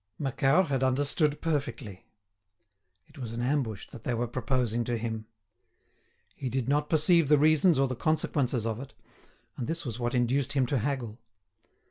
Macquart 0.17 0.65
had 0.69 0.81
understood 0.83 1.41
perfectly. 1.41 2.07
It 3.05 3.19
was 3.19 3.33
an 3.33 3.43
ambush 3.43 3.87
that 3.89 4.03
they 4.03 4.15
were 4.15 4.25
proposing 4.27 4.83
to 4.85 4.97
him. 4.97 5.27
He 6.35 6.49
did 6.49 6.67
not 6.67 6.89
perceive 6.89 7.29
the 7.29 7.37
reasons 7.37 7.77
or 7.77 7.87
the 7.87 7.95
consequences 7.95 8.65
of 8.65 8.79
it, 8.79 8.95
and 9.57 9.67
this 9.67 9.85
was 9.85 9.99
what 9.99 10.15
induced 10.15 10.53
him 10.53 10.65
to 10.65 10.79
haggle. 10.79 11.19